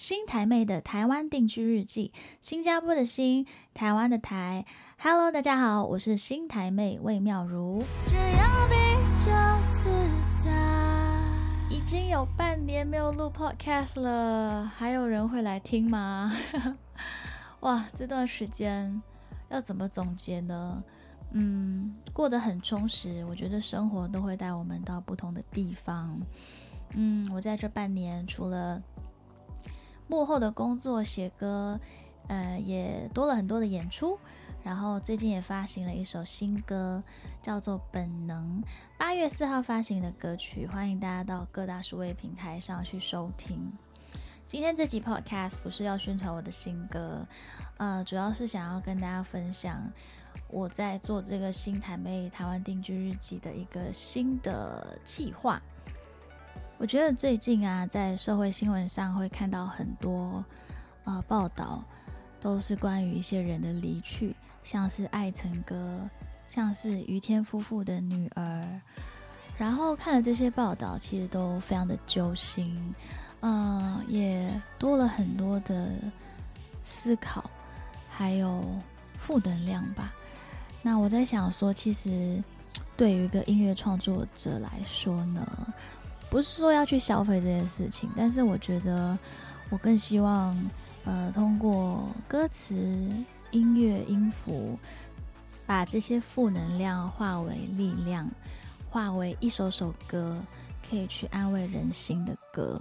[0.00, 4.64] 新台妹的台湾定居日记，新加坡的新，台湾的台。
[4.98, 7.82] Hello，大家好，我是新台妹魏妙如。
[8.06, 8.74] 这样比
[9.22, 9.90] 较自
[10.42, 10.50] 在。
[11.68, 16.34] 已经有半年没有录 Podcast 了，还有人会来听吗？
[17.60, 19.02] 哇，这段时间
[19.50, 20.82] 要怎么总结呢？
[21.32, 23.22] 嗯，过得很充实。
[23.26, 26.18] 我觉得生活都会带我们到不同的地方。
[26.94, 28.82] 嗯，我在这半年除了
[30.10, 31.78] 幕后的工作写歌，
[32.26, 34.18] 呃，也多了很多的演出。
[34.64, 37.00] 然后最近也发行了一首新歌，
[37.40, 38.60] 叫做《本能》，
[38.98, 43.72] 八月四号发行的歌曲，欢迎大家到各大数位平台上去收听。
[44.46, 47.24] 今天这集 Podcast 不是要宣传我的新歌，
[47.76, 49.80] 呃，主要是想要跟大家分享
[50.48, 55.62] 我在做这个新台妹台湾定居日记的一个新的计划。
[56.80, 60.42] 我觉得最近啊，在社会新闻上会看到很多
[61.04, 61.84] 呃报道，
[62.40, 66.00] 都是关于一些人的离去，像是爱成哥，
[66.48, 68.66] 像是于天夫妇的女儿，
[69.58, 72.94] 然后看了这些报道，其实都非常的揪心，
[73.42, 75.90] 嗯，也多了很多的
[76.82, 77.44] 思考，
[78.08, 78.64] 还有
[79.18, 80.14] 负能量吧。
[80.80, 82.42] 那我在想说，其实
[82.96, 85.74] 对于一个音乐创作者来说呢？
[86.30, 89.18] 不是说要去消费这件事情，但是我觉得
[89.68, 90.56] 我更希望，
[91.04, 92.76] 呃，通过歌词、
[93.50, 94.78] 音乐、音符，
[95.66, 98.30] 把这些负能量化为力量，
[98.88, 100.40] 化为一首首歌，
[100.88, 102.80] 可以去安慰人心的歌。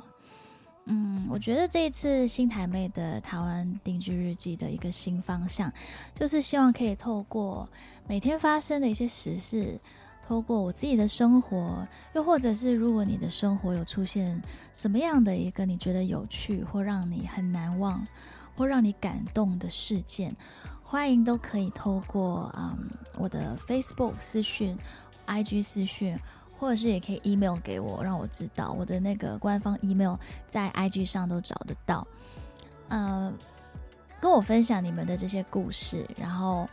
[0.86, 5.72] 嗯，我觉得这一次新台妹的台湾定居日记的一个新方向，
[6.14, 7.68] 就是希望可以透过
[8.08, 9.80] 每天发生的一些实事。
[10.30, 14.40] 透过我自己的生活，又或者是如果你的生活有出现
[14.76, 18.06] 什么样的一个你觉得有趣或让你很难忘
[18.56, 20.36] 或让你感动的事件，
[20.84, 22.78] 欢迎都可以透过嗯
[23.18, 24.78] 我的 Facebook 私讯、
[25.26, 26.16] IG 私讯，
[26.60, 30.14] 或者是也可以 email 给我，让我知道我的那个官方 email
[30.48, 32.08] 在 IG 上都找得到。
[32.90, 33.34] 呃，
[34.22, 36.70] 跟我分享你们的这些故事，然后。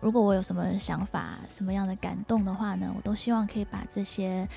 [0.00, 4.48] 如果我有什么想法、什么样的感动的话呢，我都希望可以把这些，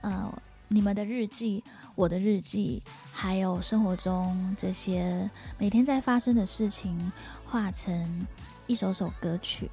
[0.00, 0.32] 呃，
[0.66, 1.62] 你们的日记、
[1.94, 2.82] 我的日记，
[3.12, 7.12] 还有生活中这些每天在发生的事情，
[7.46, 8.26] 化成
[8.66, 9.70] 一首首歌曲。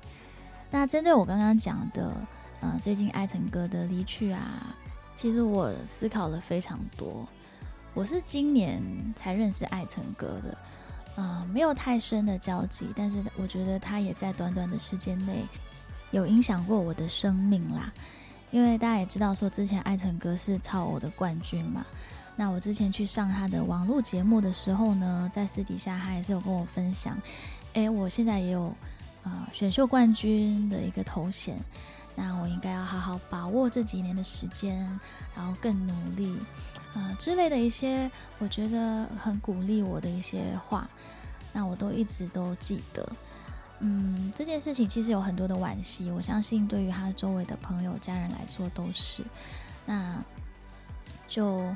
[0.69, 2.13] 那针对我刚刚讲的，
[2.61, 4.75] 呃，最近爱成哥的离去啊，
[5.17, 7.27] 其实我思考了非常多。
[7.95, 8.81] 我是今年
[9.15, 10.55] 才认识爱成哥的。
[11.15, 15.45] 啊，没有太深的交集，但是我觉得他也在短短的时间内
[16.11, 17.91] 有影响过我的生命啦。
[18.51, 21.85] 因为大家也知道，说之前艾辰哥是超偶的冠军嘛。
[22.37, 27.17] 那我之前去上他的网络节目的时候呢，在私底下他也是有跟我分享，
[27.73, 28.75] 诶，我现在也有
[29.23, 31.57] 呃选秀冠军的一个头衔，
[32.15, 34.99] 那我应该要好好把握这几年的时间，
[35.35, 36.39] 然后更努力。
[36.93, 38.09] 呃之类的一些，
[38.39, 40.89] 我觉得很鼓励我的一些话，
[41.51, 43.05] 那我都一直都记得。
[43.79, 49.21] 嗯，这件事情其实有很多的惋惜，我相信对于他周围的朋友、家人来说都是。
[49.85, 50.23] 那
[51.27, 51.75] 就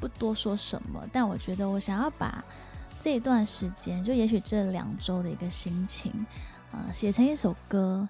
[0.00, 2.44] 不多说什么，但我觉得我想要把
[3.00, 6.26] 这段时间，就也许这两周的一个心情，
[6.72, 8.08] 呃，写成一首歌。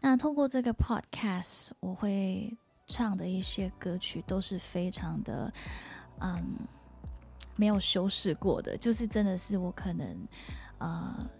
[0.00, 5.52] 那通过这个 podcast，我会唱的一些歌曲都是非常的。
[6.20, 6.44] 嗯，
[7.54, 10.28] 没有修饰过的，就是真的是我可能，
[10.78, 11.30] 呃，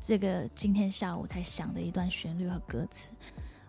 [0.00, 3.12] 这个今天下午才想的一段旋律和歌词，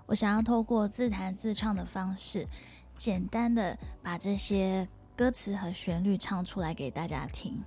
[0.06, 2.47] 我想要透过自弹自唱的方式，
[2.96, 7.62] 简单的把这些歌词和旋律唱出来给大家听。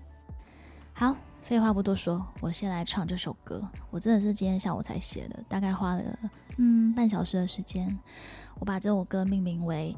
[0.94, 1.14] 好，
[1.48, 3.66] 废话不多说，我先来唱这首歌。
[3.90, 6.18] 我真的是今天下午才写的，大概花了
[6.58, 7.98] 嗯半小时的时间，
[8.60, 9.96] 我把这首歌命名为。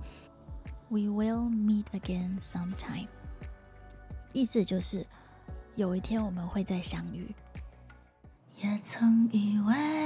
[0.91, 3.09] We will meet again sometime。
[4.33, 5.05] 意思就是
[5.75, 7.35] 有一天我们会再相遇。
[8.55, 10.00] 也曾以为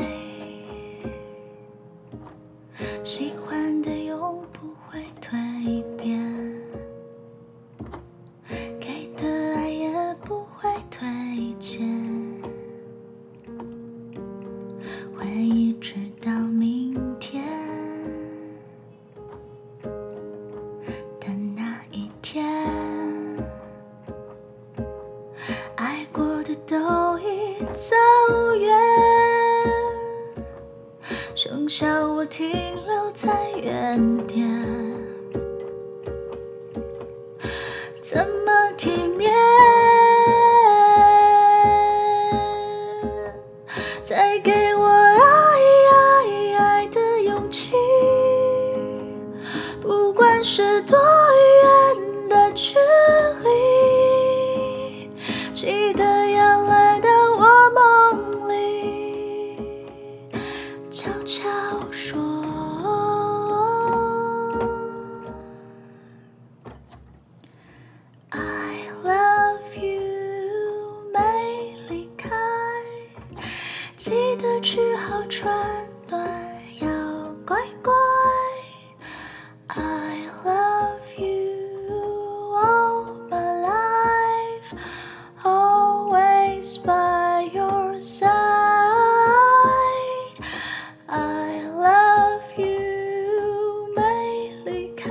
[32.37, 32.51] 停
[32.85, 33.31] 留在
[33.63, 34.45] 原点
[38.03, 39.33] 怎么体面
[44.03, 45.15] 再给我爱
[45.93, 47.77] 爱爱的勇气
[49.81, 52.75] 不管是多远的距
[53.45, 55.09] 离
[55.53, 56.04] 期待
[73.97, 75.57] 记得吃好穿
[76.09, 76.29] 暖，
[76.81, 76.89] 要
[77.47, 77.93] 乖乖。
[79.69, 84.75] I love you all my life,
[85.45, 88.33] always by your side.
[91.07, 95.09] I love you，没离开。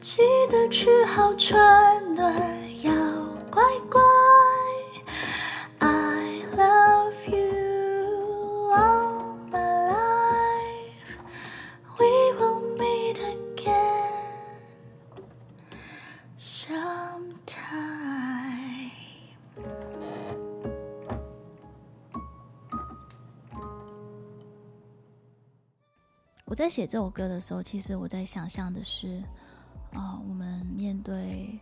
[0.00, 2.34] 记得吃好穿暖，
[26.58, 29.22] 在写这首歌的时候，其实我在想象的是，
[29.92, 31.56] 啊，我们面对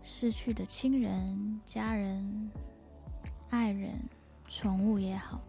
[0.00, 2.48] 逝去的亲人、家人、
[3.50, 3.98] 爱人、
[4.46, 5.40] 宠物也好，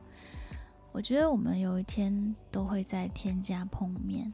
[0.91, 4.33] 我觉得我们有一天都会在天家碰面，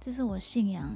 [0.00, 0.90] 这是我信仰，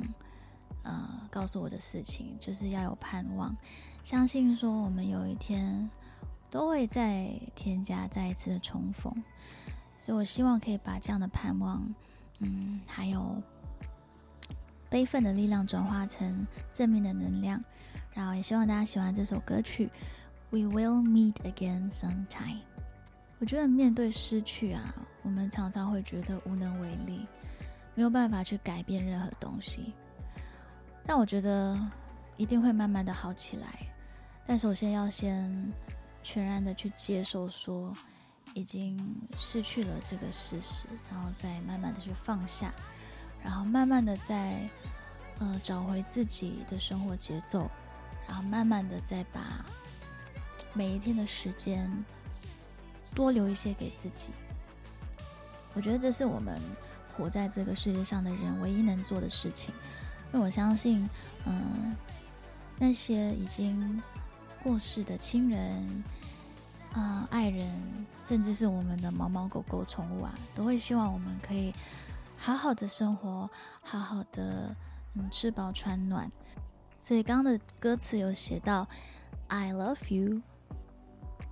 [0.82, 3.54] 呃，告诉我的事情，就是要有盼望，
[4.02, 5.90] 相信说我们有一天
[6.50, 9.12] 都会在天家再一次的重逢，
[9.98, 11.94] 所以我希望可以把这样的盼望。
[12.40, 13.42] 嗯，还有
[14.88, 17.62] 悲愤的力量转化成正面的能量，
[18.12, 19.90] 然后也希望大家喜欢这首歌曲。
[20.50, 22.60] We will meet again sometime。
[23.38, 27.26] 我觉得面对失去啊，我们常常会觉得无能为力，
[27.94, 29.92] 没有办法去改变任何东西。
[31.04, 31.78] 但我觉得
[32.36, 33.66] 一定会慢慢的好起来。
[34.46, 35.72] 但首先要先
[36.22, 37.92] 全然的去接受说。
[38.54, 38.98] 已经
[39.36, 42.72] 失去了这个事实，然后再慢慢的去放下，
[43.42, 44.68] 然后慢慢的再
[45.38, 47.70] 呃找回自己的生活节奏，
[48.26, 49.64] 然后慢慢的再把
[50.72, 51.88] 每一天的时间
[53.14, 54.30] 多留一些给自己。
[55.74, 56.60] 我觉得这是我们
[57.16, 59.72] 活在这个世界上的人唯一能做的事情，
[60.32, 61.08] 因为我相信，
[61.44, 61.94] 嗯，
[62.78, 64.02] 那些已经
[64.62, 66.02] 过世的亲人。
[66.98, 67.70] 啊，爱人，
[68.24, 71.72] 甚至是我们的猫猫狗狗宠物啊，都会希望我们可以
[72.36, 73.48] 好好的生活，
[73.80, 74.74] 好好的
[75.14, 76.28] 嗯吃饱穿暖。
[76.98, 78.86] 所以刚刚的歌词有写到
[79.46, 80.42] “I love you”，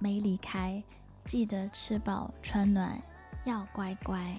[0.00, 0.82] 没离开，
[1.25, 3.00] 记得吃饱穿暖，
[3.44, 4.37] 要乖乖。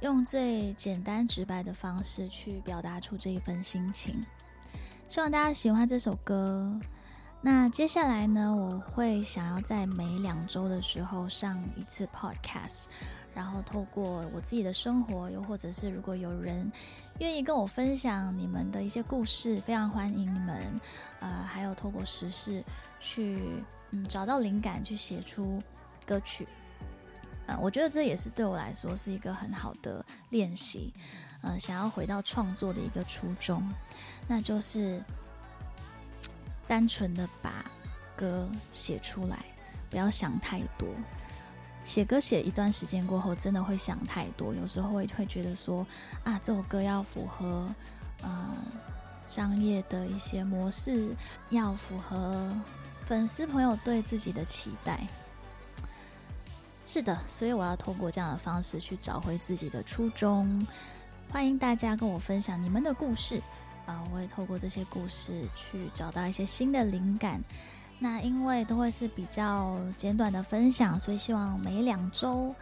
[0.00, 4.24] 用最简单直白的方式去表达出这一份心情，
[5.08, 6.78] 希望大家喜欢这首歌。
[7.40, 12.86] 那接下来呢，我会想要在每两周的时候上一次 podcast，
[13.32, 16.70] 然后透过我自己的生活，又或者是如果有人
[17.20, 20.80] 愿意跟我分享你们的一些故事，非常欢迎你们。
[21.20, 22.62] 呃，还有透过时事
[22.98, 23.40] 去
[23.92, 25.62] 嗯找到灵感，去写出
[26.04, 26.46] 歌曲。
[27.46, 30.92] 呃，我觉得这也是对我来说是一个很好的练习。
[31.40, 33.62] 呃，想要回到创作的一个初衷，
[34.26, 35.00] 那就是。
[36.68, 37.64] 单纯的把
[38.14, 39.44] 歌写出来，
[39.90, 40.86] 不要想太多。
[41.84, 44.54] 写歌写一段时间过后，真的会想太多。
[44.54, 45.86] 有时候会会觉得说
[46.22, 47.66] 啊，这首歌要符合
[48.22, 48.54] 呃
[49.24, 51.16] 商业的一些模式，
[51.48, 52.52] 要符合
[53.06, 55.06] 粉丝朋友对自己的期待。
[56.86, 60.66] 是的，所以我要透过这样的方式去找回自己的初衷。
[61.30, 63.40] 欢迎大家跟我分享你们的故事。
[63.88, 67.40] 啊，我会透过这些故事去找到一些新的灵感。
[67.98, 72.54] 那因为都会是比较简短的分享，所以希望每两周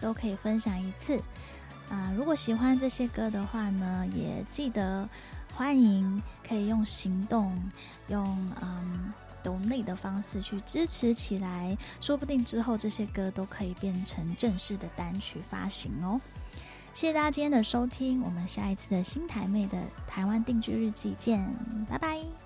[0.00, 1.20] 都可以分享一次。
[1.88, 5.08] 啊，如果喜欢这些歌的话呢，也记得
[5.54, 7.58] 欢迎可以用行动，
[8.08, 9.12] 用嗯
[9.42, 16.20] 懂内的方式去支持起来，说不定之后这些歌都可以变成正式的单曲发行哦。
[16.94, 21.44] 谢谢大家今天的收听，我们下一次的新台妹的台湾定居日记见，
[21.90, 22.43] 拜拜。